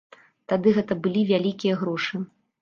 [0.53, 2.23] Тады гэта былі вялікія грошы.